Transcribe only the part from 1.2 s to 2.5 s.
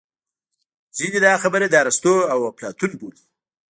دا خبره د ارستو او